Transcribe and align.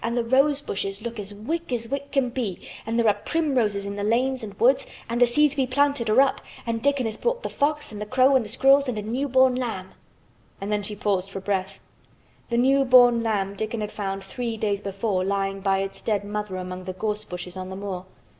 And 0.00 0.16
the 0.16 0.22
rose 0.22 0.62
bushes 0.62 1.02
look 1.02 1.18
as 1.18 1.34
wick 1.34 1.72
as 1.72 1.88
wick 1.88 2.12
can 2.12 2.30
be, 2.30 2.60
and 2.86 2.96
there 2.96 3.08
are 3.08 3.14
primroses 3.24 3.84
in 3.84 3.96
the 3.96 4.04
lanes 4.04 4.44
and 4.44 4.54
woods, 4.60 4.86
and 5.10 5.20
the 5.20 5.26
seeds 5.26 5.56
we 5.56 5.66
planted 5.66 6.08
are 6.08 6.20
up, 6.20 6.40
and 6.64 6.80
Dickon 6.80 7.06
has 7.06 7.16
brought 7.16 7.42
the 7.42 7.50
fox 7.50 7.90
and 7.90 8.00
the 8.00 8.06
crow 8.06 8.36
and 8.36 8.44
the 8.44 8.48
squirrels 8.48 8.86
and 8.86 8.96
a 8.96 9.02
new 9.02 9.26
born 9.28 9.56
lamb." 9.56 9.94
And 10.60 10.70
then 10.70 10.84
she 10.84 10.94
paused 10.94 11.32
for 11.32 11.40
breath. 11.40 11.80
The 12.48 12.56
new 12.58 12.84
born 12.84 13.24
lamb 13.24 13.54
Dickon 13.56 13.80
had 13.80 13.90
found 13.90 14.22
three 14.22 14.56
days 14.56 14.80
before 14.80 15.24
lying 15.24 15.58
by 15.58 15.80
its 15.80 16.00
dead 16.00 16.22
mother 16.24 16.54
among 16.58 16.84
the 16.84 16.92
gorse 16.92 17.24
bushes 17.24 17.56
on 17.56 17.68
the 17.68 17.74
moor. 17.74 18.06